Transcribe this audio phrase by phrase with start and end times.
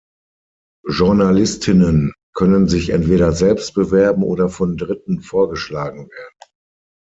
[0.89, 6.39] Journalistinnen können sich entweder selbst bewerben oder von Dritten vorgeschlagen werden.